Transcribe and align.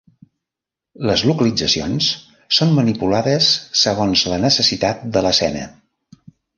Les 1.09 1.23
localitzacions 1.31 2.09
són 2.59 2.75
manipulades 2.79 3.53
segons 3.85 4.27
la 4.35 4.43
necessitat 4.49 5.09
de 5.15 5.29
l’escena. 5.29 5.73